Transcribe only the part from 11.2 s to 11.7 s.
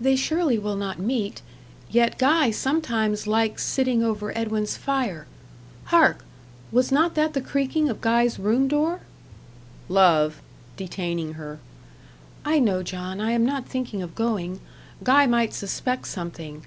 her.